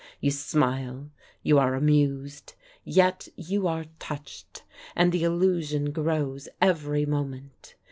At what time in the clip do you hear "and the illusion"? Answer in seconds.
4.95-5.91